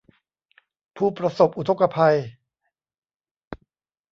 [0.97, 2.17] ผู้ประสบอุทกภัย